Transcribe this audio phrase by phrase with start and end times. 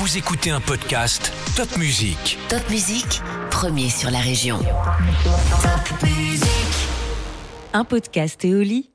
[0.00, 2.38] Vous écoutez un podcast Top Music.
[2.48, 4.58] Top Musique, premier sur la région.
[4.58, 6.48] Top Musique.
[7.74, 8.88] Un podcast Éoli,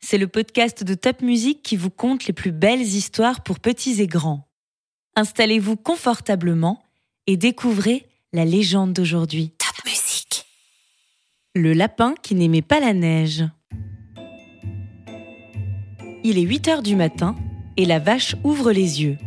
[0.00, 4.02] c'est le podcast de Top Musique qui vous conte les plus belles histoires pour petits
[4.02, 4.48] et grands.
[5.14, 6.82] Installez-vous confortablement
[7.28, 9.52] et découvrez la légende d'aujourd'hui.
[9.58, 10.44] Top Musique.
[11.54, 13.44] Le lapin qui n'aimait pas la neige.
[16.24, 17.36] Il est 8 heures du matin
[17.76, 19.18] et la vache ouvre les yeux.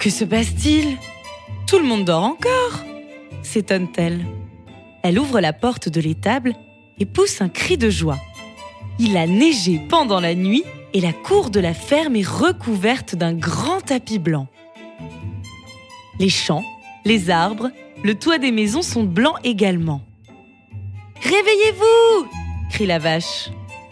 [0.00, 0.96] Que se passe-t-il?
[1.66, 2.84] Tout le monde dort encore
[3.42, 4.24] s'étonne-t-elle.
[5.02, 6.54] Elle ouvre la porte de l'étable
[6.98, 8.18] et pousse un cri de joie.
[8.98, 13.34] Il a neigé pendant la nuit et la cour de la ferme est recouverte d'un
[13.34, 14.46] grand tapis blanc.
[16.18, 16.64] Les champs,
[17.04, 17.70] les arbres,
[18.02, 20.00] le toit des maisons sont blancs également.
[21.20, 22.26] Réveillez-vous
[22.70, 23.50] crie la vache.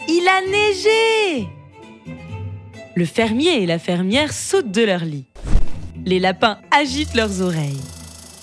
[0.08, 1.48] Il a neigé
[2.94, 5.26] Le fermier et la fermière sautent de leur lit.
[6.08, 7.82] Les lapins agitent leurs oreilles.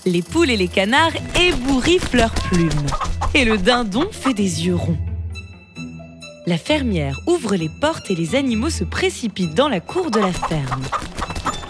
[0.05, 2.69] Les poules et les canards ébouriffent leurs plumes.
[3.33, 4.99] Et le dindon fait des yeux ronds.
[6.45, 10.31] La fermière ouvre les portes et les animaux se précipitent dans la cour de la
[10.31, 10.83] ferme.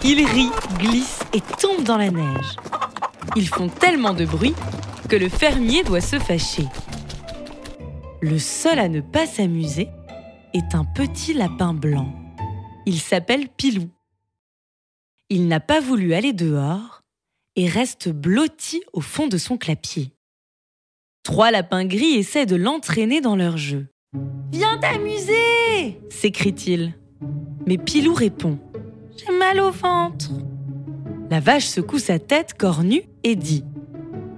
[0.04, 2.56] Ils rient, glissent et tombent dans la neige.
[3.34, 4.54] Ils font tellement de bruit
[5.08, 6.66] que le fermier doit se fâcher.
[8.20, 9.88] Le seul à ne pas s'amuser
[10.52, 12.12] est un petit lapin blanc.
[12.84, 13.88] Il s'appelle Pilou.
[15.28, 17.02] Il n'a pas voulu aller dehors
[17.56, 20.12] et reste blotti au fond de son clapier.
[21.24, 23.88] Trois lapins gris essaient de l'entraîner dans leur jeu.
[24.52, 26.94] Viens t'amuser s'écrie-t-il.
[27.66, 28.58] Mais Pilou répond
[29.16, 30.30] J'ai mal au ventre.
[31.30, 33.64] La vache secoue sa tête cornue et dit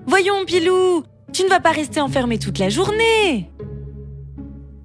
[0.06, 3.50] Voyons, Pilou, tu ne vas pas rester enfermé toute la journée.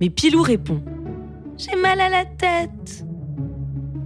[0.02, 0.84] Mais Pilou répond
[1.58, 3.06] J'ai mal à la tête.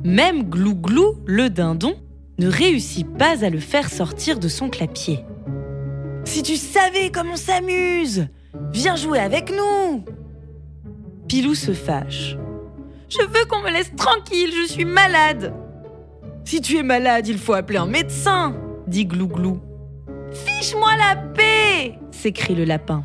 [0.03, 1.95] Même Glouglou, le dindon,
[2.39, 5.25] ne réussit pas à le faire sortir de son clapier.
[6.25, 8.27] Si tu savais comme on s'amuse
[8.71, 10.03] Viens jouer avec nous
[11.27, 12.37] Pilou se fâche.
[13.09, 15.53] Je veux qu'on me laisse tranquille, je suis malade
[16.43, 18.55] Si tu es malade, il faut appeler un médecin
[18.87, 19.59] dit Glouglou.
[20.31, 23.03] Fiche-moi la paix s'écrie le lapin.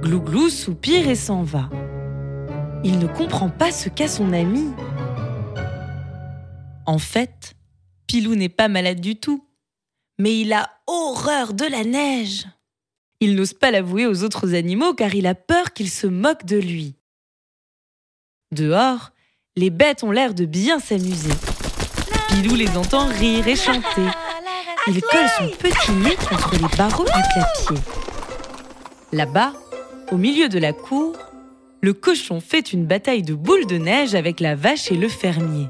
[0.00, 1.68] Glouglou soupire et s'en va.
[2.82, 4.68] Il ne comprend pas ce qu'a son ami.
[6.90, 7.54] En fait,
[8.08, 9.46] Pilou n'est pas malade du tout,
[10.18, 12.48] mais il a horreur de la neige.
[13.20, 16.56] Il n'ose pas l'avouer aux autres animaux car il a peur qu'ils se moquent de
[16.56, 16.96] lui.
[18.50, 19.12] Dehors,
[19.54, 21.30] les bêtes ont l'air de bien s'amuser.
[22.28, 24.08] Pilou les entend rire et chanter.
[24.88, 27.84] Il colle son petit nez contre les barreaux du clapier.
[29.12, 29.52] Là-bas,
[30.10, 31.16] au milieu de la cour,
[31.82, 35.68] le cochon fait une bataille de boules de neige avec la vache et le fermier.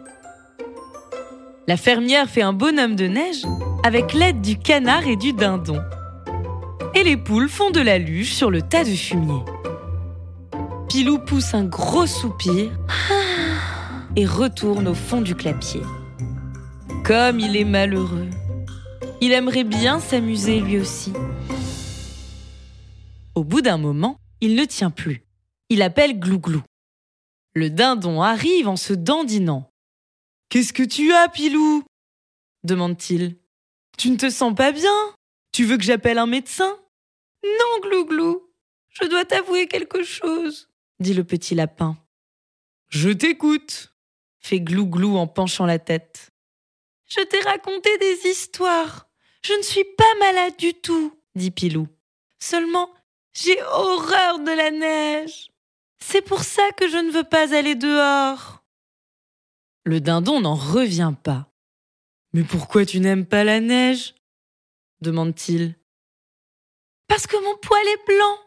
[1.71, 3.45] La fermière fait un bonhomme de neige
[3.85, 5.81] avec l'aide du canard et du dindon.
[6.97, 9.39] Et les poules font de la luge sur le tas de fumier.
[10.89, 12.73] Pilou pousse un gros soupir
[14.17, 15.83] et retourne au fond du clapier.
[17.05, 18.29] Comme il est malheureux.
[19.21, 21.13] Il aimerait bien s'amuser lui aussi.
[23.37, 25.23] Au bout d'un moment, il ne tient plus.
[25.69, 26.63] Il appelle Glouglou.
[27.55, 29.70] Le dindon arrive en se dandinant.
[30.51, 31.85] Qu'est-ce que tu as, Pilou
[32.65, 33.39] demande-t-il.
[33.97, 35.15] Tu ne te sens pas bien?
[35.53, 36.77] Tu veux que j'appelle un médecin?
[37.45, 38.51] Non, Glouglou.
[38.89, 40.69] Je dois t'avouer quelque chose,
[40.99, 41.97] dit le petit lapin.
[42.89, 43.95] Je t'écoute,
[44.41, 46.33] fait Glouglou en penchant la tête.
[47.07, 49.09] Je t'ai raconté des histoires.
[49.45, 51.87] Je ne suis pas malade du tout, dit Pilou.
[52.41, 52.91] Seulement,
[53.33, 55.51] j'ai horreur de la neige.
[56.01, 58.60] C'est pour ça que je ne veux pas aller dehors.
[59.85, 61.51] Le dindon n'en revient pas.
[62.33, 64.15] Mais pourquoi tu n'aimes pas la neige?
[65.01, 65.75] demande-t-il.
[67.09, 68.39] Parce que mon poil est blanc.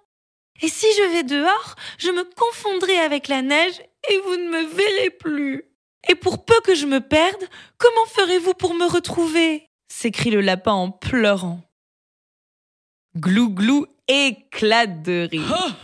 [0.62, 4.76] Et si je vais dehors, je me confondrai avec la neige et vous ne me
[4.76, 5.66] verrez plus.
[6.10, 7.44] Et pour peu que je me perde,
[7.78, 9.68] comment ferez-vous pour me retrouver?
[9.90, 11.62] s'écrie le lapin en pleurant.
[13.16, 15.78] Glouglou éclate de rire.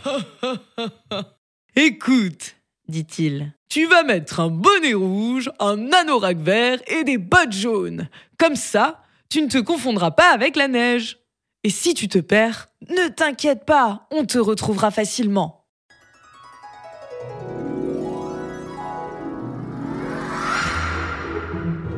[1.76, 2.56] Écoute,
[2.88, 8.08] dit-il, tu vas mettre un bonnet rouge, un anorak vert et des bottes jaunes.
[8.36, 9.00] Comme ça,
[9.30, 11.18] tu ne te confondras pas avec la neige.
[11.62, 15.68] Et si tu te perds, ne t'inquiète pas, on te retrouvera facilement.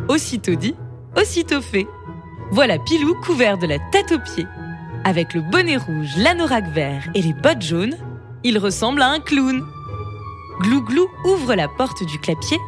[0.08, 0.74] Aussitôt dit,
[1.16, 1.86] aussitôt fait.
[2.50, 4.46] Voilà Pilou couvert de la tête aux pieds.
[5.04, 7.96] Avec le bonnet rouge, l'anorak vert et les bottes jaunes,
[8.44, 9.64] il ressemble à un clown.
[10.60, 12.58] Glouglou ouvre la porte du clapier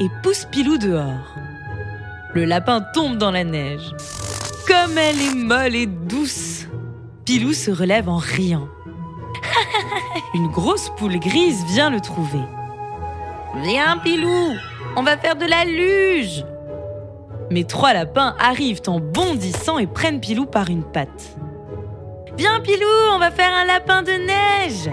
[0.00, 1.34] et pousse Pilou dehors.
[2.34, 3.92] Le lapin tombe dans la neige.
[4.66, 6.66] Comme elle est molle et douce
[7.24, 8.68] Pilou se relève en riant.
[10.34, 12.42] Une grosse poule grise vient le trouver.
[13.62, 14.54] Viens, Pilou,
[14.96, 16.44] on va faire de la luge.
[17.50, 21.36] Mais trois lapins arrivent en bondissant et prennent Pilou par une patte.
[22.36, 24.90] Viens, Pilou, on va faire un lapin de neige.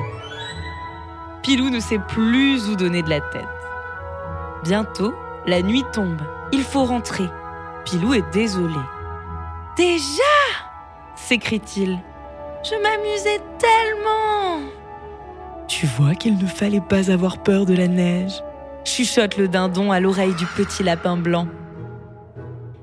[1.49, 3.41] Pilou ne sait plus où donner de la tête.
[4.63, 5.15] Bientôt,
[5.47, 6.21] la nuit tombe.
[6.51, 7.23] Il faut rentrer.
[7.85, 8.75] Pilou est désolé.
[9.75, 10.21] Déjà?
[11.15, 11.97] s'écrie-t-il.
[12.63, 14.59] Je m'amusais tellement.
[15.67, 18.43] Tu vois qu'il ne fallait pas avoir peur de la neige,
[18.85, 21.47] chuchote le dindon à l'oreille du petit lapin blanc.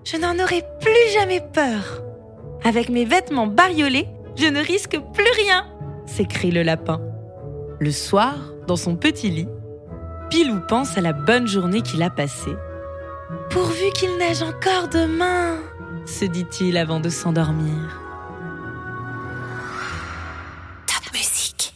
[0.02, 2.02] Je n'en aurai plus jamais peur.
[2.64, 5.68] Avec mes vêtements bariolés, je ne risque plus rien,
[6.04, 7.00] s'écrie le lapin.
[7.78, 8.34] Le soir,
[8.66, 9.48] dans son petit lit,
[10.30, 12.54] Pilou pense à la bonne journée qu'il a passée.
[13.50, 15.58] Pourvu qu'il neige encore demain,
[16.04, 18.00] se dit-il avant de s'endormir.
[20.86, 21.74] Top musique.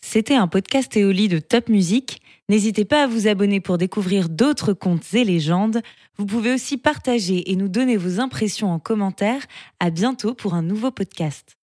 [0.00, 2.20] C'était un podcast Éoli de Top Music.
[2.48, 5.82] N'hésitez pas à vous abonner pour découvrir d'autres contes et légendes.
[6.16, 9.42] Vous pouvez aussi partager et nous donner vos impressions en commentaire.
[9.80, 11.54] À bientôt pour un nouveau podcast.